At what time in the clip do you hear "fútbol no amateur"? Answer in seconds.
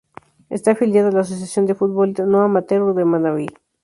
1.75-2.95